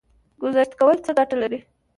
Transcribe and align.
ګذشت 0.41 0.71
کول 0.79 0.97
څه 1.05 1.11
ګټه 1.17 1.35
لري؟ 1.41 1.59